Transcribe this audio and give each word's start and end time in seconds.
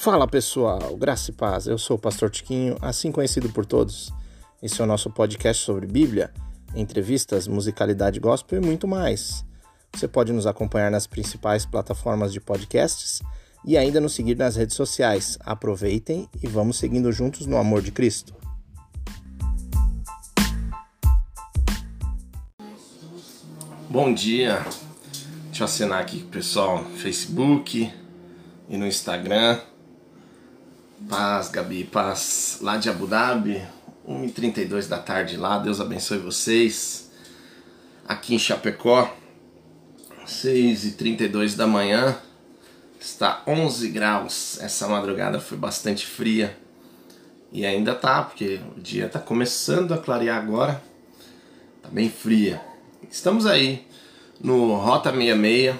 Fala 0.00 0.28
pessoal, 0.28 0.96
graça 0.96 1.32
e 1.32 1.34
paz. 1.34 1.66
Eu 1.66 1.76
sou 1.76 1.96
o 1.96 1.98
Pastor 1.98 2.30
Tiquinho, 2.30 2.78
assim 2.80 3.10
conhecido 3.10 3.48
por 3.48 3.66
todos. 3.66 4.12
Esse 4.62 4.80
é 4.80 4.84
o 4.84 4.86
nosso 4.86 5.10
podcast 5.10 5.64
sobre 5.64 5.88
Bíblia, 5.88 6.32
entrevistas, 6.72 7.48
musicalidade 7.48 8.20
gospel 8.20 8.62
e 8.62 8.64
muito 8.64 8.86
mais. 8.86 9.44
Você 9.92 10.06
pode 10.06 10.32
nos 10.32 10.46
acompanhar 10.46 10.88
nas 10.88 11.08
principais 11.08 11.66
plataformas 11.66 12.32
de 12.32 12.40
podcasts 12.40 13.20
e 13.64 13.76
ainda 13.76 14.00
nos 14.00 14.14
seguir 14.14 14.36
nas 14.36 14.54
redes 14.54 14.76
sociais. 14.76 15.36
Aproveitem 15.40 16.28
e 16.40 16.46
vamos 16.46 16.78
seguindo 16.78 17.10
juntos 17.10 17.44
no 17.44 17.56
amor 17.56 17.82
de 17.82 17.90
Cristo. 17.90 18.36
Bom 23.90 24.14
dia. 24.14 24.64
Deixa 25.46 25.62
eu 25.62 25.64
acenar 25.64 26.00
aqui 26.00 26.22
pessoal 26.22 26.84
Facebook 26.84 27.92
e 28.68 28.76
no 28.76 28.86
Instagram. 28.86 29.60
Paz, 31.06 31.48
Gabi, 31.48 31.84
paz 31.84 32.58
lá 32.60 32.76
de 32.76 32.90
Abu 32.90 33.06
Dhabi, 33.06 33.62
1h32 34.06 34.88
da 34.88 34.98
tarde 34.98 35.36
lá, 35.36 35.56
Deus 35.58 35.80
abençoe 35.80 36.18
vocês. 36.18 37.10
Aqui 38.06 38.34
em 38.34 38.38
Chapecó, 38.38 39.14
6h32 40.26 41.54
da 41.54 41.68
manhã, 41.68 42.18
está 43.00 43.42
11 43.46 43.88
graus. 43.90 44.58
Essa 44.60 44.88
madrugada 44.88 45.38
foi 45.38 45.56
bastante 45.56 46.04
fria 46.04 46.58
e 47.52 47.64
ainda 47.64 47.94
tá, 47.94 48.24
porque 48.24 48.60
o 48.76 48.80
dia 48.80 49.06
está 49.06 49.20
começando 49.20 49.94
a 49.94 49.98
clarear 49.98 50.36
agora, 50.36 50.82
tá 51.80 51.88
bem 51.90 52.10
fria. 52.10 52.60
Estamos 53.08 53.46
aí 53.46 53.86
no 54.40 54.74
Rota 54.74 55.12
66, 55.12 55.76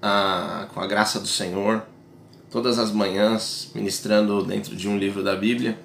ah, 0.00 0.68
com 0.72 0.80
a 0.80 0.86
graça 0.86 1.18
do 1.18 1.26
Senhor 1.26 1.84
todas 2.54 2.78
as 2.78 2.92
manhãs 2.92 3.72
ministrando 3.74 4.40
dentro 4.44 4.76
de 4.76 4.88
um 4.88 4.96
livro 4.96 5.24
da 5.24 5.34
Bíblia. 5.34 5.76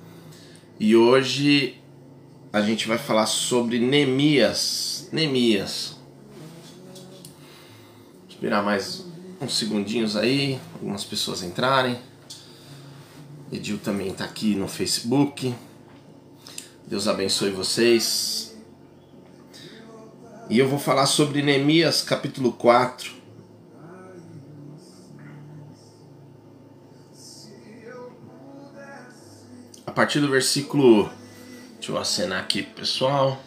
E 0.79 0.95
hoje 0.95 1.81
a 2.53 2.61
gente 2.61 2.87
vai 2.87 2.99
falar 2.99 3.25
sobre 3.25 3.79
Neemias. 3.79 5.09
Neemias. 5.11 5.97
Esperar 8.29 8.63
mais 8.63 9.03
uns 9.41 9.57
segundinhos 9.57 10.15
aí, 10.15 10.59
algumas 10.75 11.03
pessoas 11.03 11.41
entrarem. 11.41 11.97
Edil 13.51 13.79
também 13.79 14.09
está 14.09 14.25
aqui 14.25 14.53
no 14.53 14.67
Facebook. 14.67 15.55
Deus 16.85 17.07
abençoe 17.07 17.49
vocês. 17.49 18.55
E 20.47 20.59
eu 20.59 20.69
vou 20.69 20.77
falar 20.77 21.07
sobre 21.07 21.41
Neemias 21.41 22.03
capítulo 22.03 22.51
4. 22.51 23.18
Partir 29.99 30.21
do 30.21 30.29
versículo. 30.29 31.09
Deixa 31.73 31.91
eu 31.91 31.97
acenar 31.97 32.39
aqui 32.39 32.63
pessoal. 32.63 33.37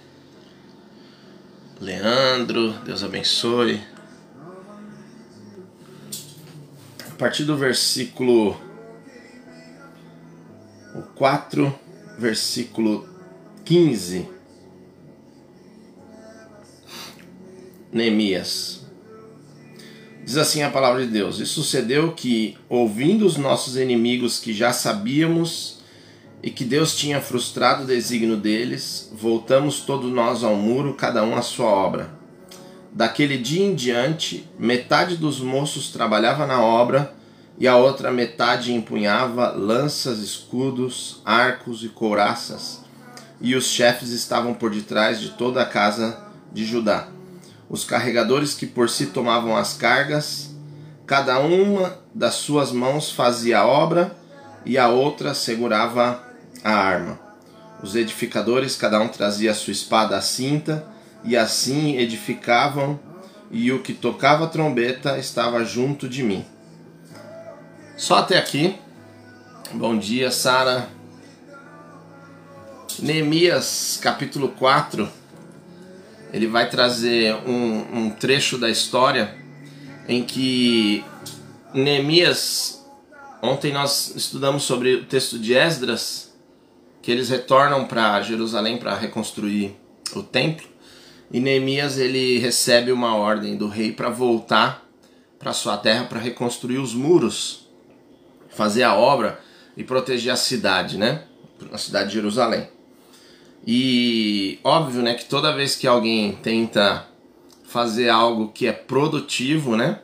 Leandro, 1.80 2.74
Deus 2.84 3.02
abençoe. 3.02 3.80
A 7.10 7.14
partir 7.16 7.44
do 7.44 7.56
versículo 7.56 8.54
4, 11.14 11.74
versículo 12.18 13.08
15. 13.64 14.28
Neemias. 17.90 18.84
Diz 20.22 20.36
assim 20.36 20.62
a 20.62 20.70
palavra 20.70 21.06
de 21.06 21.10
Deus: 21.10 21.40
E 21.40 21.46
sucedeu 21.46 22.12
que, 22.12 22.58
ouvindo 22.68 23.24
os 23.24 23.38
nossos 23.38 23.78
inimigos 23.78 24.38
que 24.38 24.52
já 24.52 24.70
sabíamos 24.70 25.80
e 26.42 26.50
que 26.50 26.64
Deus 26.64 26.96
tinha 26.96 27.20
frustrado 27.20 27.84
o 27.84 27.86
desígnio 27.86 28.36
deles, 28.36 29.10
voltamos 29.12 29.80
todos 29.80 30.10
nós 30.10 30.42
ao 30.42 30.56
muro, 30.56 30.94
cada 30.94 31.22
um 31.22 31.36
à 31.36 31.42
sua 31.42 31.66
obra. 31.66 32.10
Daquele 32.92 33.38
dia 33.38 33.64
em 33.64 33.74
diante, 33.74 34.46
metade 34.58 35.16
dos 35.16 35.40
moços 35.40 35.90
trabalhava 35.90 36.46
na 36.46 36.60
obra 36.60 37.14
e 37.58 37.68
a 37.68 37.76
outra 37.76 38.10
metade 38.10 38.74
empunhava 38.74 39.52
lanças, 39.52 40.18
escudos, 40.18 41.22
arcos 41.24 41.84
e 41.84 41.88
couraças, 41.88 42.80
e 43.40 43.54
os 43.54 43.66
chefes 43.66 44.10
estavam 44.10 44.52
por 44.52 44.70
detrás 44.70 45.20
de 45.20 45.30
toda 45.30 45.62
a 45.62 45.66
casa 45.66 46.24
de 46.52 46.64
Judá. 46.64 47.08
Os 47.68 47.84
carregadores 47.84 48.52
que 48.52 48.66
por 48.66 48.90
si 48.90 49.06
tomavam 49.06 49.56
as 49.56 49.74
cargas, 49.74 50.50
cada 51.06 51.38
uma 51.38 51.98
das 52.14 52.34
suas 52.34 52.72
mãos 52.72 53.10
fazia 53.10 53.60
a 53.60 53.66
obra 53.66 54.14
e 54.64 54.76
a 54.76 54.88
outra 54.88 55.34
segurava 55.34 56.22
a 56.30 56.31
arma. 56.64 57.18
Os 57.82 57.96
edificadores, 57.96 58.76
cada 58.76 59.00
um 59.00 59.08
trazia 59.08 59.50
a 59.50 59.54
sua 59.54 59.72
espada 59.72 60.16
à 60.16 60.20
cinta, 60.20 60.86
e 61.24 61.36
assim 61.36 61.96
edificavam, 61.96 62.98
e 63.50 63.70
o 63.72 63.82
que 63.82 63.92
tocava 63.92 64.44
a 64.44 64.48
trombeta 64.48 65.18
estava 65.18 65.64
junto 65.64 66.08
de 66.08 66.22
mim. 66.22 66.44
Só 67.96 68.16
até 68.16 68.38
aqui. 68.38 68.76
Bom 69.72 69.98
dia, 69.98 70.30
Sara. 70.30 70.88
Neemias 72.98 73.98
capítulo 74.02 74.48
4, 74.48 75.08
ele 76.32 76.46
vai 76.46 76.68
trazer 76.68 77.34
um, 77.46 77.98
um 77.98 78.10
trecho 78.10 78.58
da 78.58 78.68
história 78.68 79.34
em 80.08 80.22
que 80.22 81.04
Neemias, 81.72 82.84
ontem 83.40 83.72
nós 83.72 84.14
estudamos 84.14 84.62
sobre 84.64 84.94
o 84.94 85.04
texto 85.04 85.38
de 85.38 85.54
Esdras, 85.54 86.31
que 87.02 87.10
eles 87.10 87.28
retornam 87.28 87.84
para 87.84 88.22
Jerusalém 88.22 88.78
para 88.78 88.94
reconstruir 88.94 89.76
o 90.14 90.22
templo. 90.22 90.68
E 91.32 91.40
Neemias 91.40 91.98
ele 91.98 92.38
recebe 92.38 92.92
uma 92.92 93.16
ordem 93.16 93.56
do 93.56 93.66
rei 93.66 93.92
para 93.92 94.08
voltar 94.08 94.88
para 95.38 95.52
sua 95.52 95.76
terra 95.76 96.04
para 96.04 96.20
reconstruir 96.20 96.78
os 96.78 96.94
muros, 96.94 97.66
fazer 98.48 98.84
a 98.84 98.94
obra 98.94 99.40
e 99.76 99.82
proteger 99.82 100.32
a 100.32 100.36
cidade, 100.36 100.96
né? 100.96 101.24
A 101.72 101.78
cidade 101.78 102.10
de 102.10 102.14
Jerusalém. 102.14 102.68
E 103.66 104.60
óbvio, 104.62 105.02
né, 105.02 105.14
que 105.14 105.24
toda 105.24 105.54
vez 105.54 105.74
que 105.74 105.86
alguém 105.86 106.32
tenta 106.42 107.06
fazer 107.64 108.08
algo 108.08 108.52
que 108.52 108.66
é 108.66 108.72
produtivo, 108.72 109.76
né, 109.76 110.00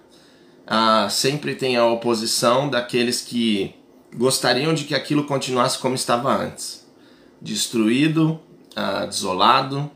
ah, 0.67 1.09
sempre 1.11 1.55
tem 1.55 1.77
a 1.77 1.85
oposição 1.85 2.69
daqueles 2.69 3.21
que 3.21 3.75
gostariam 4.15 4.73
de 4.73 4.85
que 4.85 4.95
aquilo 4.95 5.25
continuasse 5.25 5.79
como 5.79 5.95
estava 5.95 6.35
antes 6.35 6.78
destruído, 7.41 8.41
ah, 8.75 9.07
desolado, 9.07 9.91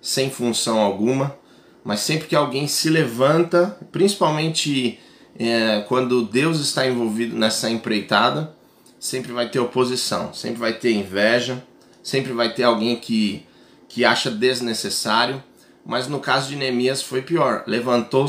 sem 0.00 0.30
função 0.30 0.78
alguma, 0.78 1.36
mas 1.84 2.00
sempre 2.00 2.28
que 2.28 2.36
alguém 2.36 2.66
se 2.66 2.88
levanta, 2.88 3.78
principalmente 3.92 4.98
é, 5.38 5.84
quando 5.88 6.22
Deus 6.22 6.60
está 6.60 6.86
envolvido 6.86 7.36
nessa 7.36 7.70
empreitada, 7.70 8.54
sempre 8.98 9.32
vai 9.32 9.48
ter 9.48 9.60
oposição, 9.60 10.32
sempre 10.32 10.58
vai 10.58 10.72
ter 10.72 10.92
inveja, 10.92 11.62
sempre 12.02 12.32
vai 12.32 12.52
ter 12.52 12.64
alguém 12.64 12.96
que, 12.96 13.44
que 13.88 14.04
acha 14.04 14.30
desnecessário. 14.30 15.42
Mas 15.84 16.08
no 16.08 16.18
caso 16.18 16.48
de 16.48 16.56
Neemias 16.56 17.02
foi 17.02 17.22
pior, 17.22 17.62
levantou 17.66 18.26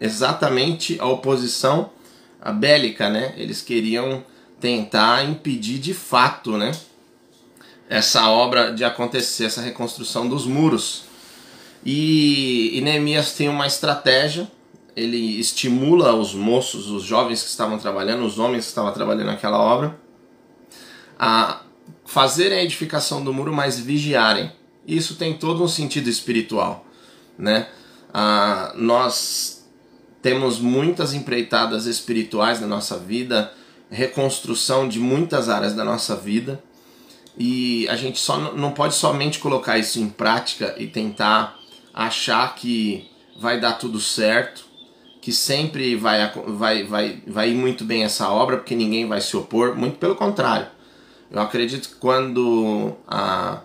exatamente 0.00 0.98
a 1.00 1.06
oposição 1.06 1.90
a 2.40 2.52
bélica, 2.52 3.08
né? 3.08 3.34
Eles 3.36 3.60
queriam 3.60 4.24
tentar 4.58 5.24
impedir 5.24 5.78
de 5.78 5.92
fato, 5.92 6.56
né? 6.56 6.72
Essa 7.90 8.30
obra 8.30 8.72
de 8.72 8.84
acontecer, 8.84 9.46
essa 9.46 9.60
reconstrução 9.60 10.28
dos 10.28 10.46
muros. 10.46 11.02
E, 11.84 12.78
e 12.78 12.80
Neemias 12.82 13.32
tem 13.32 13.48
uma 13.48 13.66
estratégia, 13.66 14.48
ele 14.94 15.40
estimula 15.40 16.14
os 16.14 16.32
moços, 16.32 16.88
os 16.88 17.02
jovens 17.02 17.42
que 17.42 17.48
estavam 17.48 17.78
trabalhando, 17.78 18.24
os 18.24 18.38
homens 18.38 18.66
que 18.66 18.68
estavam 18.68 18.92
trabalhando 18.92 19.26
naquela 19.26 19.58
obra, 19.58 19.98
a 21.18 21.62
fazerem 22.04 22.60
a 22.60 22.62
edificação 22.62 23.24
do 23.24 23.34
muro, 23.34 23.52
mas 23.52 23.80
vigiarem. 23.80 24.52
Isso 24.86 25.16
tem 25.16 25.36
todo 25.36 25.64
um 25.64 25.68
sentido 25.68 26.08
espiritual, 26.08 26.86
né? 27.36 27.68
Ah, 28.14 28.72
nós 28.76 29.68
temos 30.22 30.60
muitas 30.60 31.12
empreitadas 31.12 31.86
espirituais 31.86 32.60
na 32.60 32.68
nossa 32.68 32.96
vida, 32.96 33.52
reconstrução 33.90 34.88
de 34.88 35.00
muitas 35.00 35.48
áreas 35.48 35.74
da 35.74 35.84
nossa 35.84 36.14
vida, 36.14 36.62
e 37.42 37.88
a 37.88 37.96
gente 37.96 38.18
só 38.18 38.52
não 38.52 38.72
pode 38.72 38.94
somente 38.94 39.38
colocar 39.38 39.78
isso 39.78 39.98
em 39.98 40.10
prática 40.10 40.74
e 40.76 40.86
tentar 40.86 41.58
achar 41.94 42.54
que 42.54 43.08
vai 43.34 43.58
dar 43.58 43.78
tudo 43.78 43.98
certo, 43.98 44.62
que 45.22 45.32
sempre 45.32 45.96
vai, 45.96 46.30
vai, 46.48 46.84
vai, 46.84 47.22
vai 47.26 47.50
ir 47.50 47.54
muito 47.54 47.82
bem 47.82 48.04
essa 48.04 48.28
obra, 48.28 48.58
porque 48.58 48.74
ninguém 48.74 49.08
vai 49.08 49.22
se 49.22 49.34
opor. 49.38 49.74
Muito 49.74 49.96
pelo 49.96 50.14
contrário. 50.16 50.66
Eu 51.30 51.40
acredito 51.40 51.88
que 51.88 51.94
quando 51.94 52.94
ah, 53.08 53.60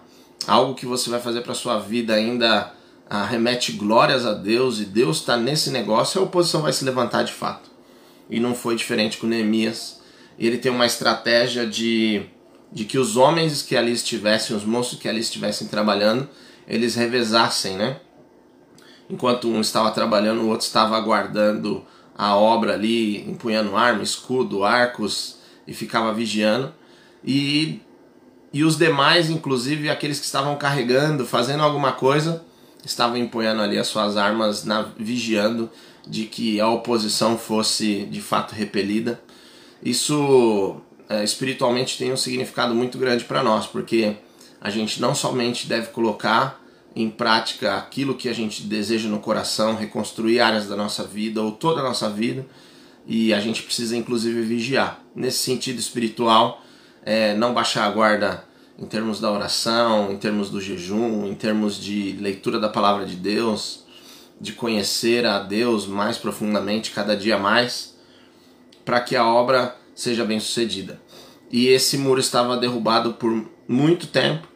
algo 0.48 0.74
que 0.74 0.86
você 0.86 1.10
vai 1.10 1.20
fazer 1.20 1.42
para 1.42 1.54
sua 1.54 1.78
vida 1.78 2.14
ainda 2.14 2.72
ah, 3.10 3.26
remete 3.26 3.74
glórias 3.74 4.26
a 4.26 4.32
Deus 4.32 4.80
e 4.80 4.86
Deus 4.86 5.18
está 5.18 5.36
nesse 5.36 5.70
negócio, 5.70 6.22
a 6.22 6.24
oposição 6.24 6.62
vai 6.62 6.72
se 6.72 6.86
levantar 6.86 7.24
de 7.24 7.34
fato. 7.34 7.70
E 8.30 8.40
não 8.40 8.56
foi 8.56 8.78
diferente 8.78 9.18
com 9.18 9.28
Neemias. 9.28 10.00
ele 10.40 10.58
tem 10.58 10.72
uma 10.72 10.86
estratégia 10.86 11.68
de, 11.68 12.26
de 12.76 12.84
que 12.84 13.00
os 13.00 13.16
homens 13.16 13.62
que 13.62 13.78
ali 13.78 13.94
estivessem, 13.94 14.54
os 14.54 14.66
moços 14.66 15.00
que 15.00 15.08
ali 15.08 15.22
estivessem 15.22 15.66
trabalhando, 15.66 16.28
eles 16.68 16.94
revezassem, 16.94 17.78
né? 17.78 18.02
Enquanto 19.10 19.48
um 19.48 19.62
estava 19.62 19.92
trabalhando, 19.92 20.42
o 20.42 20.50
outro 20.50 20.68
estava 20.68 20.98
aguardando 20.98 21.86
a 22.18 22.36
obra 22.36 22.74
ali, 22.74 23.22
empunhando 23.30 23.78
arma, 23.78 24.04
escudo, 24.04 24.66
arcos 24.66 25.38
e 25.66 25.74
ficava 25.74 26.14
vigiando. 26.14 26.74
E, 27.24 27.80
e 28.52 28.62
os 28.66 28.78
demais, 28.78 29.30
inclusive 29.30 29.90
aqueles 29.90 30.20
que 30.20 30.26
estavam 30.26 30.58
carregando, 30.58 31.26
fazendo 31.26 31.64
alguma 31.64 31.94
coisa, 31.94 32.44
estavam 32.84 33.16
empunhando 33.16 33.62
ali 33.62 33.78
as 33.78 33.88
suas 33.88 34.18
armas, 34.18 34.66
na, 34.66 34.82
vigiando 34.98 35.70
de 36.06 36.26
que 36.26 36.60
a 36.60 36.68
oposição 36.68 37.38
fosse 37.38 38.04
de 38.12 38.22
fato 38.22 38.54
repelida. 38.54 39.22
Isso 39.82 40.82
espiritualmente 41.24 41.98
tem 41.98 42.12
um 42.12 42.18
significado 42.18 42.74
muito 42.74 42.98
grande 42.98 43.24
para 43.24 43.44
nós, 43.44 43.68
porque 43.68 44.16
a 44.60 44.70
gente 44.70 45.00
não 45.00 45.14
somente 45.14 45.68
deve 45.68 45.88
colocar 45.88 46.62
em 46.96 47.10
prática 47.10 47.76
aquilo 47.76 48.16
que 48.16 48.30
a 48.30 48.34
gente 48.34 48.64
deseja 48.64 49.10
no 49.10 49.20
coração, 49.20 49.76
reconstruir 49.76 50.40
áreas 50.40 50.68
da 50.68 50.76
nossa 50.76 51.04
vida 51.04 51.42
ou 51.42 51.52
toda 51.52 51.82
a 51.82 51.84
nossa 51.84 52.10
vida, 52.10 52.46
e 53.06 53.34
a 53.34 53.40
gente 53.40 53.62
precisa 53.62 53.96
inclusive 53.96 54.42
vigiar. 54.42 55.02
Nesse 55.14 55.40
sentido 55.40 55.78
espiritual, 55.78 56.64
é, 57.04 57.36
não 57.36 57.54
baixar 57.54 57.86
a 57.86 57.92
guarda 57.92 58.46
em 58.80 58.86
termos 58.86 59.20
da 59.20 59.32
oração, 59.32 60.12
em 60.12 60.18
termos 60.18 60.50
do 60.50 60.60
jejum, 60.60 61.26
em 61.26 61.36
termos 61.36 61.80
de 61.80 62.14
leitura 62.14 62.60
da 62.60 62.70
palavra 62.70 63.06
de 63.06 63.16
Deus, 63.16 63.84
de 64.40 64.54
conhecer 64.54 65.26
a 65.26 65.40
Deus 65.40 65.86
mais 65.86 66.18
profundamente, 66.18 66.92
cada 66.92 67.16
dia 67.16 67.38
mais, 67.38 67.96
para 68.84 69.00
que 69.00 69.16
a 69.16 69.26
obra 69.26 69.76
seja 69.96 70.26
bem 70.26 70.40
sucedida. 70.40 71.02
E 71.50 71.68
esse 71.68 71.98
muro 71.98 72.20
estava 72.20 72.58
derrubado 72.58 73.14
por 73.14 73.50
muito 73.68 74.08
tempo, 74.08 74.48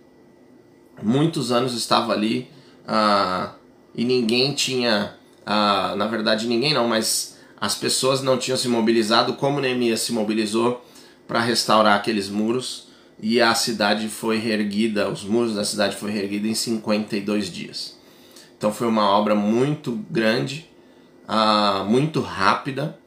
muitos 1.01 1.51
anos 1.51 1.73
estava 1.73 2.13
ali, 2.13 2.49
ah, 2.87 3.53
e 3.95 4.03
ninguém 4.03 4.53
tinha, 4.53 5.15
ah, 5.45 5.95
na 5.97 6.05
verdade 6.05 6.45
ninguém 6.45 6.73
não, 6.73 6.87
mas 6.87 7.39
as 7.59 7.75
pessoas 7.75 8.21
não 8.21 8.37
tinham 8.37 8.57
se 8.57 8.67
mobilizado 8.67 9.33
como 9.33 9.59
Neemias 9.59 10.01
se 10.01 10.11
mobilizou 10.11 10.85
para 11.27 11.39
restaurar 11.39 11.95
aqueles 11.95 12.29
muros 12.29 12.89
e 13.21 13.41
a 13.41 13.53
cidade 13.53 14.07
foi 14.07 14.37
reerguida, 14.37 15.09
os 15.09 15.23
muros 15.23 15.55
da 15.55 15.63
cidade 15.63 15.95
foi 15.95 16.11
reerguida 16.11 16.47
em 16.47 16.55
52 16.55 17.51
dias. 17.51 17.97
Então 18.57 18.73
foi 18.73 18.87
uma 18.87 19.09
obra 19.09 19.35
muito 19.35 19.91
grande, 20.09 20.69
uh, 21.27 21.85
muito 21.85 22.19
rápida, 22.19 22.98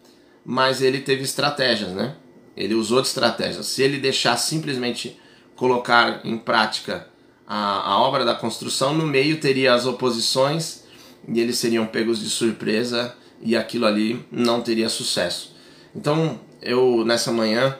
mas 0.45 0.83
ele 0.83 1.01
teve 1.01 1.23
estratégias, 1.23 1.91
né? 1.91 2.17
Ele 2.57 2.75
usou 2.75 3.01
de 3.01 3.09
estratégias. 3.09 3.67
Se 3.67 3.83
ele 3.83 3.99
deixar 3.99 4.37
simplesmente 4.37 5.19
colocar 5.57 6.21
em 6.25 6.37
prática 6.37 7.09
a, 7.47 7.93
a 7.93 7.99
obra 8.01 8.25
da 8.25 8.35
construção, 8.35 8.95
no 8.95 9.07
meio 9.07 9.41
teria 9.41 9.75
as 9.75 9.87
oposições 9.87 10.85
e 11.27 11.41
eles 11.41 11.59
seriam 11.59 11.87
pegos 11.87 12.21
de 12.21 12.29
surpresa 12.29 13.15
e 13.41 13.57
aquilo 13.57 13.87
ali 13.87 14.25
não 14.31 14.61
teria 14.61 14.89
sucesso. 14.89 15.55
Então 15.95 16.41
eu 16.61 17.05
nessa 17.05 17.33
manhã 17.33 17.79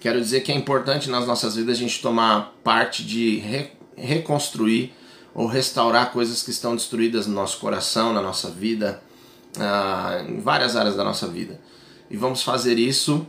Quero 0.00 0.18
dizer 0.18 0.40
que 0.40 0.50
é 0.50 0.54
importante 0.54 1.10
nas 1.10 1.26
nossas 1.26 1.56
vidas 1.56 1.76
a 1.76 1.78
gente 1.78 2.00
tomar 2.00 2.54
parte 2.64 3.04
de 3.04 3.36
re 3.36 3.70
reconstruir 3.96 4.94
ou 5.34 5.46
restaurar 5.46 6.10
coisas 6.10 6.42
que 6.42 6.50
estão 6.50 6.74
destruídas 6.74 7.26
no 7.26 7.34
nosso 7.34 7.58
coração, 7.58 8.14
na 8.14 8.22
nossa 8.22 8.50
vida, 8.50 9.02
uh, 9.58 10.26
em 10.26 10.40
várias 10.40 10.74
áreas 10.74 10.96
da 10.96 11.04
nossa 11.04 11.28
vida. 11.28 11.60
E 12.10 12.16
vamos 12.16 12.42
fazer 12.42 12.78
isso, 12.78 13.26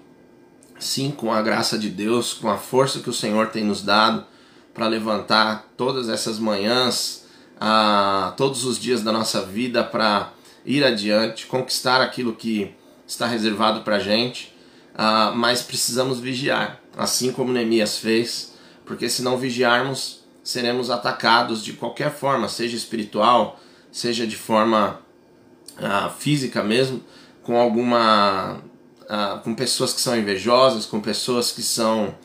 sim, 0.80 1.12
com 1.12 1.32
a 1.32 1.42
graça 1.42 1.78
de 1.78 1.90
Deus, 1.90 2.34
com 2.34 2.50
a 2.50 2.58
força 2.58 3.00
que 3.00 3.10
o 3.10 3.14
Senhor 3.14 3.48
tem 3.48 3.64
nos 3.64 3.82
dado 3.84 4.26
para 4.74 4.88
levantar 4.88 5.70
todas 5.78 6.10
essas 6.10 6.40
manhãs, 6.40 7.26
uh, 7.58 8.36
todos 8.36 8.66
os 8.66 8.80
dias 8.80 9.04
da 9.04 9.12
nossa 9.12 9.46
vida 9.46 9.84
para 9.84 10.34
ir 10.66 10.84
adiante, 10.84 11.46
conquistar 11.46 12.02
aquilo 12.02 12.34
que 12.34 12.74
está 13.06 13.28
reservado 13.28 13.82
para 13.82 13.98
a 13.98 14.00
gente 14.00 14.52
uh, 14.94 15.36
mas 15.36 15.62
precisamos 15.62 16.20
vigiar, 16.20 16.80
assim 16.98 17.32
como 17.32 17.52
Neemias 17.52 17.98
fez, 17.98 18.54
porque 18.86 19.10
se 19.10 19.22
não 19.22 19.38
vigiarmos, 19.38 20.24
seremos 20.44 20.90
atacados 20.90 21.64
de 21.64 21.74
qualquer 21.74 22.12
forma, 22.12 22.48
seja 22.50 22.76
espiritual, 22.76 23.60
seja 23.92 24.26
de 24.26 24.36
forma 24.36 25.00
uh, 25.78 26.10
física 26.18 26.64
mesmo, 26.64 27.04
com 27.44 27.58
alguma. 27.58 28.62
Uh, 29.12 29.42
com 29.44 29.54
pessoas 29.54 29.94
que 29.94 30.00
são 30.00 30.18
invejosas, 30.18 30.86
com 30.86 31.02
pessoas 31.02 31.52
que 31.52 31.62
são. 31.62 32.16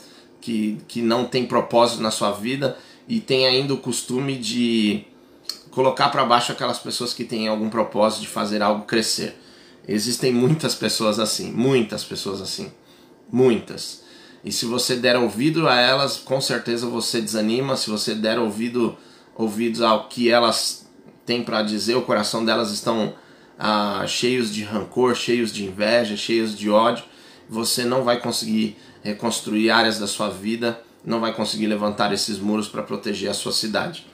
que, 0.40 0.78
que 0.86 1.02
não 1.02 1.24
têm 1.24 1.44
propósito 1.44 2.00
na 2.00 2.12
sua 2.12 2.30
vida 2.30 2.78
e 3.08 3.18
têm 3.18 3.44
ainda 3.44 3.74
o 3.74 3.78
costume 3.78 4.38
de 4.38 5.04
colocar 5.72 6.10
para 6.10 6.24
baixo 6.24 6.52
aquelas 6.52 6.78
pessoas 6.78 7.12
que 7.12 7.24
têm 7.24 7.48
algum 7.48 7.68
propósito 7.68 8.22
de 8.22 8.28
fazer 8.28 8.62
algo 8.62 8.84
crescer. 8.84 9.36
Existem 9.88 10.32
muitas 10.32 10.74
pessoas 10.74 11.18
assim, 11.18 11.52
muitas 11.52 12.04
pessoas 12.04 12.40
assim, 12.40 12.72
muitas. 13.30 14.02
E 14.44 14.52
se 14.52 14.64
você 14.64 14.94
der 14.94 15.16
ouvido 15.16 15.68
a 15.68 15.74
elas, 15.74 16.18
com 16.18 16.40
certeza 16.40 16.86
você 16.86 17.20
desanima. 17.20 17.76
Se 17.76 17.90
você 17.90 18.14
der 18.14 18.38
ouvido, 18.38 18.96
ouvidos 19.34 19.80
ao 19.82 20.08
que 20.08 20.30
elas 20.30 20.86
têm 21.24 21.42
para 21.42 21.62
dizer, 21.62 21.96
o 21.96 22.02
coração 22.02 22.44
delas 22.44 22.70
estão 22.70 23.14
ah, 23.58 24.04
cheios 24.06 24.52
de 24.52 24.62
rancor, 24.62 25.14
cheios 25.14 25.52
de 25.52 25.64
inveja, 25.64 26.16
cheios 26.16 26.56
de 26.56 26.70
ódio. 26.70 27.04
Você 27.48 27.84
não 27.84 28.02
vai 28.02 28.18
conseguir 28.20 28.76
reconstruir 29.02 29.70
áreas 29.70 29.98
da 29.98 30.06
sua 30.06 30.28
vida, 30.28 30.80
não 31.04 31.20
vai 31.20 31.32
conseguir 31.32 31.66
levantar 31.66 32.12
esses 32.12 32.38
muros 32.38 32.68
para 32.68 32.82
proteger 32.82 33.30
a 33.30 33.34
sua 33.34 33.52
cidade. 33.52 34.06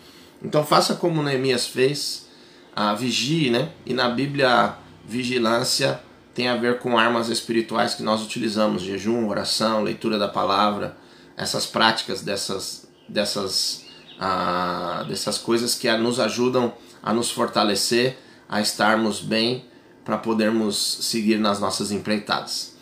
Então 0.42 0.64
faça 0.64 0.94
como 0.94 1.22
Neemias 1.22 1.66
fez, 1.66 2.28
ah, 2.74 2.94
vigie, 2.94 3.50
né? 3.50 3.70
E 3.86 3.94
na 3.94 4.08
Bíblia 4.08 4.76
vigilância 5.04 6.00
tem 6.34 6.48
a 6.48 6.56
ver 6.56 6.78
com 6.78 6.98
armas 6.98 7.28
espirituais 7.28 7.94
que 7.94 8.02
nós 8.02 8.22
utilizamos, 8.22 8.82
jejum, 8.82 9.28
oração, 9.28 9.82
leitura 9.82 10.18
da 10.18 10.28
palavra, 10.28 10.96
essas 11.36 11.66
práticas 11.66 12.22
dessas, 12.22 12.88
dessas, 13.08 13.84
ah, 14.18 15.04
dessas 15.08 15.38
coisas 15.38 15.74
que 15.74 15.90
nos 15.96 16.18
ajudam 16.18 16.72
a 17.02 17.12
nos 17.12 17.30
fortalecer, 17.30 18.18
a 18.52 18.60
estarmos 18.60 19.22
bem 19.22 19.64
para 20.04 20.18
podermos 20.18 20.76
seguir 20.76 21.38
nas 21.38 21.58
nossas 21.58 21.90
empreitadas. 21.90 22.76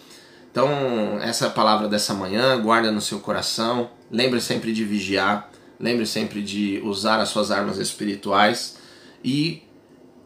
Então, 0.50 0.69
essa 1.23 1.45
é 1.45 1.49
a 1.49 1.53
palavra 1.53 1.87
dessa 1.87 2.12
manhã, 2.12 2.61
guarda 2.61 2.91
no 2.91 3.00
seu 3.00 3.21
coração, 3.21 3.89
lembre 4.11 4.41
sempre 4.41 4.73
de 4.73 4.85
vigiar, 4.85 5.49
lembre 5.79 6.07
sempre 6.07 6.43
de 6.43 6.81
usar 6.83 7.21
as 7.21 7.29
suas 7.29 7.53
armas 7.53 7.79
espirituais 7.79 8.79
e 9.23 9.62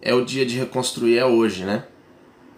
é 0.00 0.14
o 0.14 0.24
dia 0.24 0.46
de 0.46 0.58
reconstruir, 0.58 1.18
é 1.18 1.26
hoje, 1.26 1.64
né? 1.64 1.84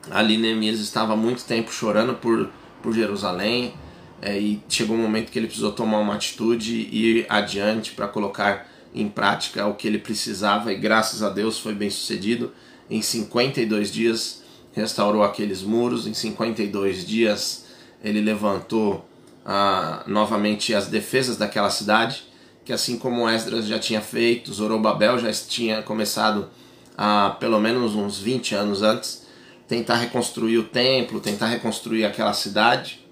Ali 0.09 0.37
Neemias 0.37 0.79
estava 0.79 1.17
muito 1.17 1.45
tempo 1.45 1.73
chorando 1.73 2.15
por, 2.15 2.49
por 2.81 2.95
Jerusalém 2.95 3.75
é, 4.23 4.39
e 4.39 4.63
chegou 4.69 4.97
um 4.97 5.03
momento 5.03 5.33
que 5.33 5.39
ele 5.41 5.49
precisou 5.49 5.73
tomar 5.73 5.99
uma 5.99 6.15
atitude 6.15 6.89
e 6.93 7.19
ir 7.19 7.27
adiante 7.29 7.91
para 7.95 8.07
colocar 8.07 8.71
em 8.95 9.09
prática 9.09 9.67
o 9.67 9.75
que 9.75 9.89
ele 9.89 9.99
precisava 9.99 10.73
e 10.73 10.77
graças 10.77 11.21
a 11.25 11.31
Deus 11.31 11.59
foi 11.59 11.75
bem 11.75 11.91
sucedido. 11.91 12.53
Em 12.89 13.03
52 13.03 13.93
dias 13.93 14.43
restaurou 14.75 15.23
aqueles 15.23 15.63
muros, 15.63 16.07
em 16.07 16.15
52 16.15 17.05
dias 17.05 17.65
ele 18.03 18.21
levantou 18.21 19.09
ah, 19.45 20.05
novamente 20.07 20.75
as 20.75 20.87
defesas 20.89 21.37
daquela 21.37 21.71
cidade, 21.71 22.25
que 22.65 22.73
assim 22.73 22.99
como 22.99 23.29
Esdras 23.29 23.67
já 23.67 23.79
tinha 23.79 24.01
feito, 24.01 24.53
Zorobabel 24.53 25.19
já 25.19 25.33
tinha 25.33 25.83
começado 25.83 26.51
há 26.97 27.37
pelo 27.39 27.61
menos 27.61 27.95
uns 27.95 28.19
20 28.19 28.55
anos 28.55 28.83
antes, 28.83 29.27
tentar 29.69 29.97
reconstruir 29.97 30.59
o 30.59 30.65
templo, 30.65 31.21
tentar 31.21 31.47
reconstruir 31.47 32.05
aquela 32.05 32.33
cidade. 32.33 33.05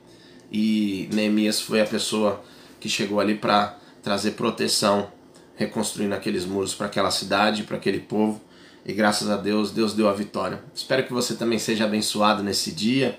E 0.50 1.09
Neemias 1.12 1.61
foi 1.61 1.81
a 1.81 1.87
pessoa 1.87 2.43
que 2.81 2.88
chegou 2.88 3.21
ali 3.21 3.35
para 3.35 3.78
trazer 4.02 4.33
proteção, 4.33 5.11
reconstruindo 5.57 6.14
aqueles 6.14 6.45
muros 6.45 6.75
para 6.75 6.87
aquela 6.87 7.11
cidade, 7.11 7.64
para 7.64 7.76
aquele 7.76 8.00
povo. 8.00 8.40
E 8.85 8.93
graças 8.93 9.31
a 9.31 9.37
Deus, 9.37 9.71
Deus 9.71 9.95
deu 9.95 10.09
a 10.09 10.12
vitória. 10.12 10.62
Espero 10.75 11.05
que 11.05 11.12
você 11.12 11.35
também 11.35 11.59
seja 11.59 11.85
abençoado 11.85 12.43
nesse 12.43 12.71
dia, 12.71 13.19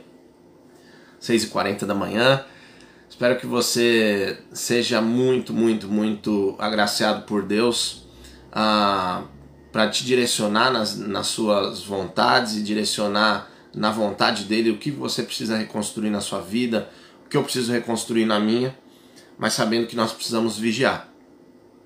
6h40 1.19 1.85
da 1.85 1.95
manhã. 1.95 2.45
Espero 3.09 3.39
que 3.39 3.47
você 3.47 4.37
seja 4.53 5.01
muito, 5.01 5.53
muito, 5.53 5.87
muito 5.87 6.55
agraciado 6.59 7.23
por 7.23 7.41
Deus. 7.43 8.05
Ah, 8.51 9.23
para 9.71 9.89
te 9.89 10.05
direcionar 10.05 10.71
nas, 10.71 10.95
nas 10.97 11.27
suas 11.27 11.83
vontades 11.83 12.55
e 12.55 12.63
direcionar 12.63 13.49
na 13.73 13.91
vontade 13.91 14.45
dele 14.45 14.69
o 14.69 14.77
que 14.77 14.89
você 14.89 15.23
precisa 15.23 15.57
reconstruir 15.57 16.09
na 16.09 16.21
sua 16.21 16.39
vida, 16.39 16.89
o 17.25 17.29
que 17.29 17.35
eu 17.35 17.43
preciso 17.43 17.71
reconstruir 17.71 18.25
na 18.25 18.39
minha, 18.39 18.77
mas 19.37 19.53
sabendo 19.53 19.87
que 19.87 19.95
nós 19.95 20.13
precisamos 20.13 20.57
vigiar. 20.57 21.09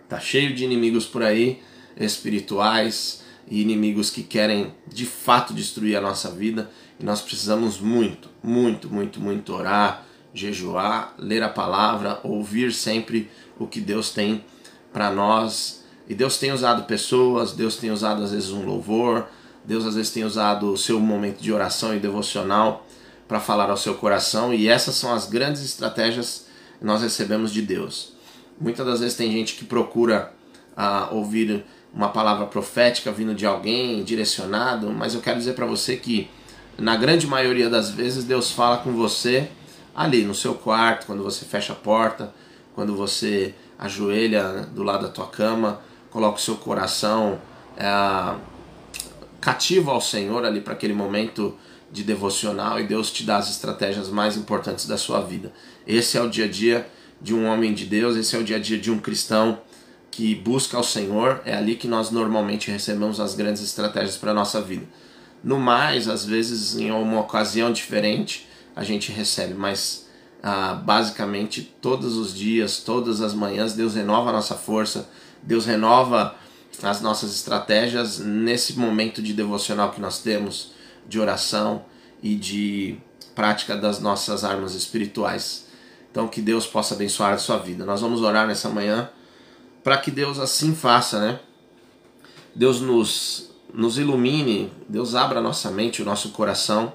Tá 0.08 0.20
cheio 0.20 0.54
de 0.54 0.66
inimigos 0.66 1.06
por 1.06 1.24
aí, 1.24 1.64
espirituais 1.98 3.24
e 3.50 3.62
inimigos 3.62 4.10
que 4.12 4.24
querem 4.24 4.74
de 4.88 5.06
fato 5.06 5.53
destruir 5.53 5.98
a 5.98 6.01
nossa 6.01 6.29
vida, 6.29 6.70
e 7.00 7.03
nós 7.03 7.22
precisamos 7.22 7.79
muito, 7.79 8.29
muito, 8.44 8.89
muito, 8.89 9.20
muito 9.20 9.53
orar, 9.53 10.06
jejuar, 10.34 11.15
ler 11.18 11.41
a 11.41 11.50
palavra, 11.50 12.20
ouvir 12.24 12.72
sempre 12.72 13.29
o 13.58 13.65
que 13.65 13.82
Deus 13.82 14.12
tem 14.12 14.44
para 14.94 15.10
nós. 15.10 15.84
E 16.08 16.13
Deus 16.13 16.38
tem 16.38 16.51
usado 16.51 16.84
pessoas, 16.84 17.53
Deus 17.53 17.77
tem 17.77 17.91
usado 17.91 18.24
às 18.24 18.32
vezes 18.32 18.51
um 18.51 18.63
louvor, 18.63 19.27
Deus 19.63 19.86
às 19.86 19.96
vezes 19.96 20.12
tem 20.12 20.24
usado 20.24 20.72
o 20.72 20.77
seu 20.77 21.00
momento 21.00 21.41
de 21.41 21.51
oração 21.51 21.96
e 21.96 22.00
devocional 22.00 22.86
para 23.27 23.39
falar 23.39 23.70
ao 23.70 23.77
seu 23.77 23.94
coração, 23.94 24.53
e 24.53 24.68
essas 24.68 24.96
são 24.96 25.13
as 25.13 25.27
grandes 25.27 25.63
estratégias 25.63 26.48
que 26.79 26.86
nós 26.86 27.01
recebemos 27.01 27.51
de 27.51 27.62
Deus. 27.62 28.13
Muitas 28.60 28.86
das 28.86 29.00
vezes 29.00 29.15
tem 29.15 29.32
gente 29.32 29.56
que 29.56 29.65
procura 29.65 30.34
uh, 30.75 31.15
ouvir 31.15 31.63
uma 31.93 32.10
palavra 32.10 32.46
profética 32.46 33.12
vindo 33.12 33.34
de 33.34 33.46
alguém, 33.46 34.03
direcionado, 34.03 34.89
mas 34.91 35.15
eu 35.15 35.22
quero 35.22 35.38
dizer 35.38 35.53
para 35.53 35.65
você 35.65 35.98
que 35.98 36.29
na 36.77 36.96
grande 36.96 37.27
maioria 37.27 37.69
das 37.69 37.89
vezes 37.89 38.24
Deus 38.24 38.51
fala 38.51 38.77
com 38.77 38.93
você 38.93 39.50
ali 39.96 40.24
no 40.24 40.34
seu 40.34 40.55
quarto, 40.55 41.05
quando 41.05 41.24
você 41.24 41.46
fecha 41.46 41.74
a 41.74 41.75
porta, 41.75 42.34
quando 42.74 42.96
você 42.96 43.53
ajoelha 43.77 44.67
do 44.74 44.84
lado 44.84 45.08
da 45.08 45.12
tua 45.12 45.27
cama, 45.27 45.81
coloca 46.10 46.38
o 46.38 46.41
seu 46.41 46.55
coração 46.55 47.39
é, 47.75 48.36
cativo 49.41 49.91
ao 49.91 50.01
Senhor 50.01 50.46
ali 50.46 50.62
para 50.62 50.74
aquele 50.74 50.93
momento 50.93 51.55
de 51.91 52.03
devocional 52.03 52.79
e 52.79 52.84
Deus 52.84 53.12
te 53.12 53.24
dá 53.24 53.38
as 53.38 53.50
estratégias 53.50 54.10
mais 54.10 54.38
importantes 54.38 54.86
da 54.86 54.98
sua 54.98 55.22
vida. 55.22 55.51
Esse 55.88 56.17
é 56.17 56.22
o 56.22 56.29
dia 56.29 56.46
a 56.46 56.48
dia 56.48 56.88
de 57.22 57.34
um 57.34 57.46
homem 57.46 57.74
de 57.74 57.86
Deus, 57.86 58.15
esse 58.15 58.36
é 58.36 58.39
o 58.39 58.43
dia 58.43 58.58
a 58.58 58.60
dia 58.60 58.77
de 58.77 58.91
um 58.91 59.00
cristão 59.00 59.60
que 60.20 60.36
busca 60.36 60.76
ao 60.76 60.84
Senhor, 60.84 61.42
é 61.46 61.56
ali 61.56 61.78
que 61.78 61.88
nós 61.88 62.12
normalmente 62.12 62.70
recebemos 62.70 63.22
as 63.22 63.36
grandes 63.36 63.64
estratégias 63.64 64.18
para 64.18 64.32
a 64.32 64.34
nossa 64.34 64.60
vida. 64.60 64.86
No 65.42 65.58
mais, 65.58 66.10
às 66.10 66.26
vezes 66.26 66.76
em 66.76 66.92
uma 66.92 67.22
ocasião 67.22 67.72
diferente, 67.72 68.46
a 68.76 68.84
gente 68.84 69.14
recebe, 69.14 69.54
mas 69.54 70.10
ah, 70.44 70.74
basicamente 70.74 71.74
todos 71.80 72.18
os 72.18 72.36
dias, 72.36 72.80
todas 72.80 73.22
as 73.22 73.34
manhãs, 73.34 73.72
Deus 73.72 73.96
renova 73.96 74.30
a 74.30 74.34
nossa 74.34 74.56
força, 74.56 75.10
Deus 75.42 75.66
renova 75.66 76.36
as 76.84 77.00
nossas 77.00 77.34
estratégias 77.34 78.20
nesse 78.20 78.78
momento 78.78 79.22
de 79.22 79.32
devocional 79.32 79.90
que 79.92 80.02
nós 80.02 80.20
temos, 80.20 80.74
de 81.08 81.18
oração 81.18 81.86
e 82.22 82.36
de 82.36 82.98
prática 83.34 83.74
das 83.74 84.02
nossas 84.02 84.44
armas 84.44 84.76
espirituais. 84.76 85.66
Então, 86.12 86.28
que 86.28 86.42
Deus 86.42 86.68
possa 86.68 86.94
abençoar 86.94 87.32
a 87.32 87.38
sua 87.38 87.58
vida. 87.58 87.86
Nós 87.86 88.02
vamos 88.02 88.22
orar 88.22 88.46
nessa 88.46 88.68
manhã 88.68 89.10
para 89.84 89.98
que 89.98 90.12
Deus 90.12 90.40
assim 90.40 90.76
faça, 90.76 91.20
né? 91.20 91.40
Deus 92.56 92.82
nos, 92.82 93.52
nos 93.74 93.98
ilumine, 93.98 94.72
Deus 94.88 95.16
abra 95.16 95.40
a 95.40 95.42
nossa 95.42 95.72
mente, 95.72 96.02
o 96.02 96.06
nosso 96.06 96.30
coração, 96.30 96.94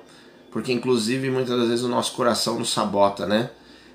porque 0.51 0.73
inclusive 0.73 1.31
muitas 1.31 1.59
das 1.59 1.69
vezes 1.69 1.85
o 1.85 1.89
nosso 1.89 2.13
coração 2.13 2.59
nos 2.59 2.73
sabota, 2.73 3.27
né? 3.27 3.51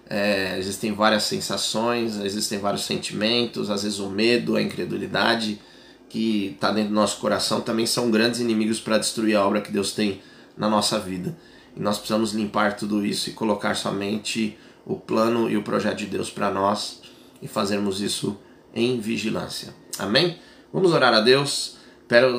É, 0.09 0.57
existem 0.57 0.91
várias 0.91 1.23
sensações, 1.23 2.17
existem 2.17 2.57
vários 2.57 2.83
sentimentos, 2.83 3.69
às 3.69 3.83
vezes 3.83 3.99
o 3.99 4.09
medo, 4.09 4.55
a 4.55 4.61
incredulidade 4.61 5.61
que 6.09 6.53
está 6.55 6.71
dentro 6.71 6.89
do 6.89 6.95
nosso 6.95 7.19
coração 7.19 7.61
também 7.61 7.85
são 7.85 8.09
grandes 8.09 8.39
inimigos 8.39 8.79
para 8.79 8.97
destruir 8.97 9.35
a 9.35 9.45
obra 9.45 9.61
que 9.61 9.71
Deus 9.71 9.91
tem 9.91 10.21
na 10.57 10.67
nossa 10.67 10.99
vida. 10.99 11.37
E 11.77 11.79
nós 11.79 11.97
precisamos 11.97 12.33
limpar 12.33 12.75
tudo 12.75 13.05
isso 13.05 13.29
e 13.29 13.33
colocar 13.33 13.75
somente 13.75 14.57
o 14.85 14.95
plano 14.95 15.47
e 15.47 15.55
o 15.55 15.61
projeto 15.61 15.99
de 15.99 16.07
Deus 16.07 16.31
para 16.31 16.49
nós 16.49 17.01
e 17.39 17.47
fazermos 17.47 18.01
isso 18.01 18.37
em 18.73 18.99
vigilância. 18.99 19.73
Amém? 19.97 20.37
Vamos 20.71 20.91
orar 20.93 21.13
a 21.13 21.21
Deus. 21.21 21.77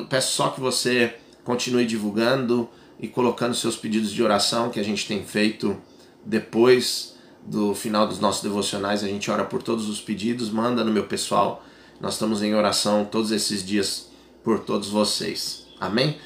Peço 0.09 0.33
só 0.33 0.49
que 0.49 0.59
você 0.59 1.15
continue 1.43 1.85
divulgando 1.85 2.69
e 2.99 3.07
colocando 3.07 3.55
seus 3.55 3.75
pedidos 3.75 4.11
de 4.11 4.21
oração 4.21 4.69
que 4.69 4.79
a 4.79 4.83
gente 4.83 5.07
tem 5.07 5.23
feito 5.23 5.79
depois 6.25 7.15
do 7.45 7.73
final 7.73 8.07
dos 8.07 8.19
nossos 8.19 8.43
devocionais. 8.43 9.03
A 9.03 9.07
gente 9.07 9.29
ora 9.31 9.43
por 9.43 9.63
todos 9.63 9.89
os 9.89 9.99
pedidos, 9.99 10.49
manda 10.49 10.83
no 10.83 10.91
meu 10.91 11.05
pessoal 11.05 11.63
nós 12.01 12.13
estamos 12.13 12.41
em 12.41 12.55
oração 12.55 13.05
todos 13.05 13.31
esses 13.31 13.63
dias 13.63 14.09
por 14.43 14.59
todos 14.59 14.89
vocês. 14.89 15.67
Amém? 15.79 16.17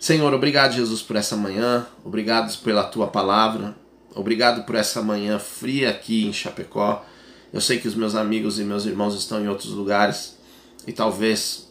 Senhor, 0.00 0.32
obrigado, 0.32 0.72
Jesus, 0.72 1.02
por 1.02 1.16
essa 1.16 1.36
manhã. 1.36 1.86
Obrigado 2.02 2.56
pela 2.62 2.82
tua 2.82 3.06
palavra. 3.06 3.76
Obrigado 4.14 4.64
por 4.64 4.74
essa 4.74 5.02
manhã 5.02 5.38
fria 5.38 5.90
aqui 5.90 6.26
em 6.26 6.32
Chapecó. 6.32 7.04
Eu 7.52 7.60
sei 7.60 7.78
que 7.78 7.86
os 7.86 7.94
meus 7.94 8.14
amigos 8.14 8.58
e 8.58 8.64
meus 8.64 8.86
irmãos 8.86 9.14
estão 9.14 9.42
em 9.42 9.48
outros 9.48 9.70
lugares 9.70 10.38
e 10.86 10.92
talvez 10.92 11.70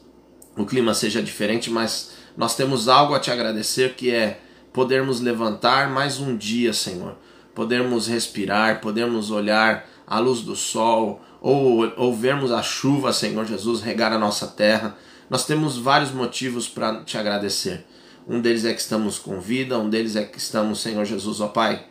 o 0.56 0.66
clima 0.66 0.94
seja 0.94 1.24
diferente, 1.24 1.70
mas 1.70 2.12
nós 2.38 2.56
temos 2.56 2.88
algo 2.88 3.16
a 3.16 3.20
te 3.20 3.32
agradecer 3.32 3.96
que 3.96 4.12
é 4.12 4.40
podermos 4.72 5.20
levantar 5.20 5.90
mais 5.90 6.20
um 6.20 6.38
dia, 6.38 6.72
Senhor. 6.72 7.16
Podermos 7.56 8.08
respirar, 8.08 8.80
podermos 8.80 9.32
olhar 9.32 9.90
a 10.06 10.20
luz 10.20 10.42
do 10.42 10.56
sol, 10.56 11.22
ou, 11.42 11.92
ou 11.98 12.16
vermos 12.16 12.52
a 12.52 12.62
chuva, 12.62 13.12
Senhor 13.12 13.46
Jesus, 13.46 13.82
regar 13.82 14.14
a 14.14 14.20
nossa 14.20 14.48
terra. 14.48 14.96
Nós 15.30 15.46
temos 15.46 15.78
vários 15.78 16.12
motivos 16.12 16.68
para 16.68 17.04
te 17.04 17.18
agradecer. 17.18 17.86
Um 18.28 18.40
deles 18.40 18.64
é 18.64 18.74
que 18.74 18.80
estamos 18.80 19.18
com 19.18 19.42
vida, 19.42 19.80
um 19.80 19.90
deles 19.90 20.16
é 20.16 20.24
que 20.24 20.38
estamos, 20.38 20.80
Senhor 20.80 21.04
Jesus, 21.04 21.42
ó 21.42 21.48
Pai, 21.48 21.86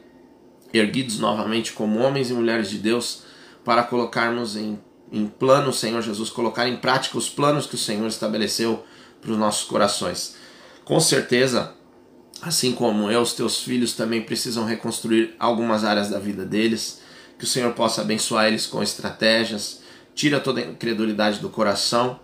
erguidos 0.72 1.18
novamente 1.18 1.72
como 1.72 1.98
homens 1.98 2.30
e 2.30 2.34
mulheres 2.34 2.70
de 2.70 2.78
Deus 2.78 3.24
para 3.64 3.82
colocarmos 3.82 4.56
em, 4.56 4.78
em 5.12 5.26
plano, 5.26 5.72
Senhor 5.72 6.02
Jesus, 6.02 6.30
colocar 6.30 6.68
em 6.68 6.76
prática 6.76 7.18
os 7.18 7.28
planos 7.28 7.66
que 7.66 7.74
o 7.74 7.78
Senhor 7.78 8.06
estabeleceu 8.06 8.84
para 9.20 9.32
os 9.32 9.38
nossos 9.38 9.68
corações. 9.68 10.36
Com 10.84 10.98
certeza, 10.98 11.74
assim 12.40 12.72
como 12.72 13.10
eu, 13.10 13.20
os 13.20 13.32
teus 13.32 13.62
filhos 13.62 13.92
também 13.92 14.22
precisam 14.22 14.64
reconstruir 14.64 15.34
algumas 15.38 15.84
áreas 15.84 16.08
da 16.08 16.18
vida 16.18 16.44
deles 16.44 17.00
que 17.38 17.44
o 17.44 17.48
Senhor 17.48 17.72
possa 17.72 18.02
abençoar 18.02 18.48
eles 18.48 18.66
com 18.66 18.82
estratégias, 18.82 19.80
tira 20.14 20.38
toda 20.38 20.60
a 20.60 20.64
incredulidade 20.64 21.38
do 21.38 21.48
coração 21.48 22.20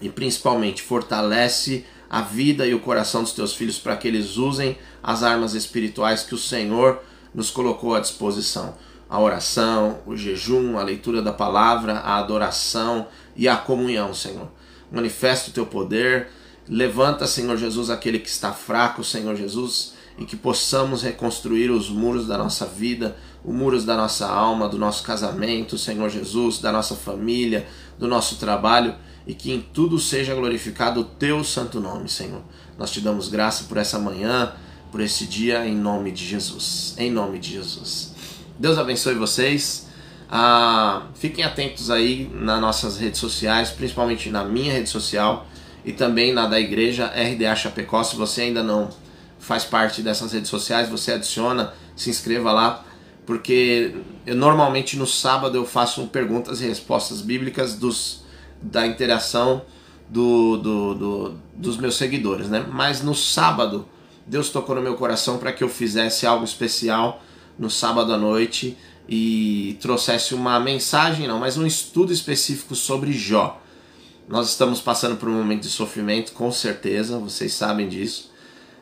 e 0.00 0.08
principalmente 0.08 0.82
fortalece 0.82 1.84
a 2.08 2.22
vida 2.22 2.66
e 2.66 2.72
o 2.72 2.80
coração 2.80 3.22
dos 3.22 3.32
teus 3.32 3.52
filhos 3.52 3.78
para 3.78 3.94
que 3.96 4.08
eles 4.08 4.38
usem 4.38 4.78
as 5.02 5.22
armas 5.22 5.52
espirituais 5.52 6.22
que 6.22 6.34
o 6.34 6.38
Senhor 6.38 7.02
nos 7.34 7.50
colocou 7.50 7.94
à 7.94 8.00
disposição. 8.00 8.74
A 9.08 9.20
oração, 9.20 10.00
o 10.06 10.16
jejum, 10.16 10.78
a 10.78 10.82
leitura 10.82 11.22
da 11.22 11.32
palavra, 11.32 11.94
a 11.94 12.18
adoração 12.18 13.08
e 13.34 13.48
a 13.48 13.56
comunhão, 13.56 14.12
Senhor. 14.12 14.48
Manifesta 14.92 15.50
o 15.50 15.52
teu 15.52 15.66
poder, 15.66 16.28
levanta, 16.68 17.26
Senhor 17.26 17.56
Jesus, 17.56 17.90
aquele 17.90 18.18
que 18.18 18.28
está 18.28 18.52
fraco, 18.52 19.02
Senhor 19.02 19.34
Jesus, 19.34 19.94
e 20.18 20.24
que 20.24 20.36
possamos 20.36 21.02
reconstruir 21.02 21.70
os 21.70 21.88
muros 21.88 22.26
da 22.26 22.36
nossa 22.36 22.66
vida, 22.66 23.16
os 23.44 23.54
muros 23.54 23.84
da 23.84 23.96
nossa 23.96 24.26
alma, 24.26 24.68
do 24.68 24.78
nosso 24.78 25.02
casamento, 25.02 25.78
Senhor 25.78 26.08
Jesus, 26.10 26.58
da 26.58 26.72
nossa 26.72 26.94
família, 26.94 27.66
do 27.98 28.06
nosso 28.06 28.36
trabalho 28.36 28.94
e 29.28 29.34
que 29.34 29.52
em 29.52 29.60
tudo 29.60 29.98
seja 29.98 30.34
glorificado 30.34 31.00
o 31.00 31.04
teu 31.04 31.44
santo 31.44 31.78
nome, 31.80 32.08
Senhor. 32.08 32.42
Nós 32.78 32.90
te 32.90 33.00
damos 33.00 33.28
graça 33.28 33.64
por 33.64 33.76
essa 33.76 33.98
manhã, 33.98 34.54
por 34.90 35.02
esse 35.02 35.26
dia, 35.26 35.66
em 35.66 35.76
nome 35.76 36.10
de 36.10 36.24
Jesus. 36.24 36.94
Em 36.96 37.10
nome 37.10 37.38
de 37.38 37.52
Jesus. 37.52 38.14
Deus 38.58 38.76
abençoe 38.76 39.14
vocês. 39.14 39.86
Ah, 40.28 41.06
fiquem 41.14 41.44
atentos 41.44 41.90
aí 41.90 42.28
nas 42.34 42.60
nossas 42.60 42.98
redes 42.98 43.20
sociais, 43.20 43.70
principalmente 43.70 44.30
na 44.30 44.44
minha 44.44 44.72
rede 44.72 44.88
social 44.88 45.46
e 45.84 45.92
também 45.92 46.32
na 46.32 46.46
da 46.46 46.58
igreja 46.58 47.06
RDA 47.06 47.54
Chapecó. 47.54 48.02
Se 48.02 48.16
você 48.16 48.42
ainda 48.42 48.62
não 48.62 48.90
faz 49.38 49.64
parte 49.64 50.02
dessas 50.02 50.32
redes 50.32 50.50
sociais, 50.50 50.88
você 50.88 51.12
adiciona, 51.12 51.72
se 51.94 52.10
inscreva 52.10 52.50
lá, 52.50 52.84
porque 53.24 53.94
eu 54.26 54.34
normalmente 54.34 54.96
no 54.96 55.06
sábado 55.06 55.56
eu 55.56 55.64
faço 55.64 56.04
perguntas 56.08 56.60
e 56.60 56.66
respostas 56.66 57.20
bíblicas 57.20 57.76
dos, 57.76 58.24
da 58.60 58.84
interação 58.86 59.62
do, 60.08 60.56
do, 60.56 60.94
do, 60.94 61.34
dos 61.54 61.76
meus 61.76 61.96
seguidores, 61.96 62.48
né? 62.48 62.66
Mas 62.68 63.02
no 63.02 63.14
sábado 63.14 63.86
Deus 64.26 64.50
tocou 64.50 64.74
no 64.74 64.82
meu 64.82 64.96
coração 64.96 65.38
para 65.38 65.52
que 65.52 65.62
eu 65.62 65.68
fizesse 65.68 66.26
algo 66.26 66.44
especial 66.44 67.22
no 67.58 67.70
sábado 67.70 68.12
à 68.12 68.16
noite 68.16 68.76
e 69.08 69.76
trouxesse 69.80 70.34
uma 70.34 70.60
mensagem, 70.60 71.26
não, 71.26 71.38
mas 71.38 71.56
um 71.56 71.66
estudo 71.66 72.12
específico 72.12 72.74
sobre 72.74 73.12
Jó. 73.12 73.60
Nós 74.28 74.48
estamos 74.48 74.80
passando 74.80 75.16
por 75.16 75.28
um 75.28 75.32
momento 75.32 75.62
de 75.62 75.70
sofrimento, 75.70 76.32
com 76.32 76.52
certeza, 76.52 77.18
vocês 77.18 77.52
sabem 77.54 77.88
disso 77.88 78.28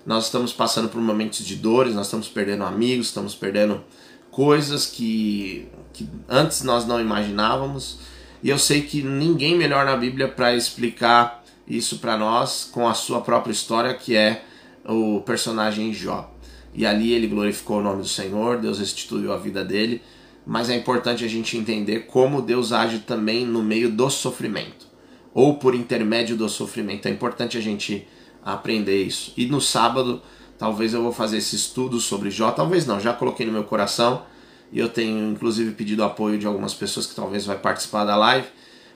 nós 0.06 0.26
estamos 0.26 0.52
passando 0.52 0.88
por 0.88 1.00
momentos 1.00 1.44
de 1.44 1.56
dores, 1.56 1.92
nós 1.92 2.06
estamos 2.06 2.28
perdendo 2.28 2.62
amigos, 2.62 3.08
estamos 3.08 3.34
perdendo 3.34 3.82
coisas 4.30 4.86
que, 4.86 5.66
que 5.92 6.08
antes 6.28 6.62
nós 6.62 6.86
não 6.86 7.00
imaginávamos. 7.00 7.98
E 8.40 8.48
eu 8.48 8.58
sei 8.58 8.82
que 8.82 9.02
ninguém 9.02 9.56
melhor 9.56 9.84
na 9.84 9.96
Bíblia 9.96 10.28
para 10.28 10.54
explicar 10.54 11.44
isso 11.66 11.98
para 11.98 12.16
nós 12.16 12.68
com 12.70 12.86
a 12.86 12.94
sua 12.94 13.20
própria 13.20 13.50
história, 13.50 13.92
que 13.94 14.14
é 14.14 14.44
o 14.84 15.20
personagem 15.22 15.92
Jó. 15.92 16.32
E 16.76 16.84
ali 16.84 17.14
ele 17.14 17.26
glorificou 17.26 17.78
o 17.78 17.82
nome 17.82 18.02
do 18.02 18.08
Senhor, 18.08 18.58
Deus 18.58 18.78
restituiu 18.78 19.32
a 19.32 19.38
vida 19.38 19.64
dele, 19.64 20.02
mas 20.46 20.68
é 20.68 20.76
importante 20.76 21.24
a 21.24 21.28
gente 21.28 21.56
entender 21.56 22.00
como 22.00 22.42
Deus 22.42 22.70
age 22.70 22.98
também 22.98 23.46
no 23.46 23.62
meio 23.62 23.90
do 23.90 24.10
sofrimento, 24.10 24.86
ou 25.32 25.56
por 25.56 25.74
intermédio 25.74 26.36
do 26.36 26.46
sofrimento. 26.50 27.08
É 27.08 27.10
importante 27.10 27.56
a 27.56 27.62
gente 27.62 28.06
aprender 28.44 29.02
isso. 29.02 29.32
E 29.38 29.46
no 29.46 29.58
sábado, 29.58 30.20
talvez 30.58 30.92
eu 30.92 31.02
vou 31.02 31.12
fazer 31.12 31.38
esse 31.38 31.56
estudo 31.56 31.98
sobre 31.98 32.30
Jó, 32.30 32.50
talvez 32.50 32.86
não, 32.86 33.00
já 33.00 33.14
coloquei 33.14 33.46
no 33.46 33.52
meu 33.52 33.64
coração 33.64 34.22
E 34.70 34.78
eu 34.78 34.88
tenho 34.88 35.30
inclusive 35.32 35.72
pedido 35.72 36.04
apoio 36.04 36.38
de 36.38 36.46
algumas 36.46 36.74
pessoas 36.74 37.06
que 37.06 37.14
talvez 37.14 37.46
vai 37.46 37.56
participar 37.58 38.04
da 38.04 38.16
live. 38.16 38.48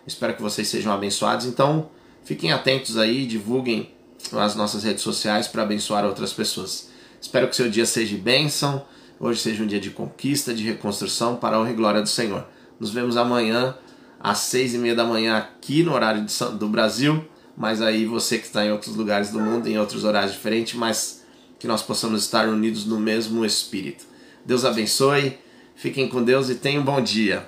Espero 0.07 0.35
que 0.35 0.43
vocês 0.43 0.69
sejam 0.69 0.93
abençoados. 0.93 1.47
Então, 1.47 1.89
fiquem 2.25 2.53
atentos 2.53 2.99
aí, 2.99 3.25
divulguem 3.25 3.91
as 4.33 4.55
nossas 4.55 4.85
redes 4.85 5.03
sociais 5.03 5.49
para 5.49 5.63
abençoar 5.63 6.05
outras 6.05 6.33
pessoas. 6.33 6.90
Espero 7.21 7.49
que 7.49 7.57
seu 7.57 7.69
dia 7.69 7.85
seja 7.85 8.17
bênção. 8.17 8.85
Hoje 9.19 9.41
seja 9.41 9.63
um 9.63 9.67
dia 9.67 9.81
de 9.81 9.91
conquista, 9.91 10.55
de 10.55 10.63
reconstrução 10.63 11.37
para 11.37 11.57
a 11.57 11.61
honra 11.61 11.71
e 11.71 11.75
glória 11.75 12.01
do 12.01 12.09
Senhor. 12.09 12.47
Nos 12.79 12.91
vemos 12.91 13.17
amanhã 13.17 13.77
às 14.19 14.39
seis 14.39 14.75
e 14.75 14.79
meia 14.79 14.95
da 14.95 15.05
manhã 15.05 15.37
aqui 15.37 15.83
no 15.83 15.93
horário 15.93 16.25
do 16.59 16.69
Brasil. 16.69 17.25
Mas 17.57 17.83
aí 17.83 18.07
você 18.07 18.39
que 18.39 18.47
está 18.47 18.65
em 18.65 18.73
outros 18.73 18.97
lugares 18.97 19.31
do 19.31 19.39
mundo, 19.39 19.67
em 19.67 19.79
outros 19.79 20.05
horários 20.05 20.33
diferentes, 20.33 20.75
mas 20.75 21.23
que 21.59 21.67
nós 21.67 21.83
possamos 21.83 22.23
estar 22.23 22.49
unidos 22.49 22.87
no 22.87 22.99
mesmo 22.99 23.45
Espírito. 23.45 24.07
Deus 24.47 24.65
abençoe, 24.65 25.39
fiquem 25.77 26.09
com 26.09 26.23
Deus 26.23 26.49
e 26.49 26.55
tenham 26.55 26.81
um 26.81 26.85
bom 26.85 27.03
dia. 27.03 27.47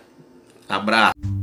Abraço. 0.69 1.42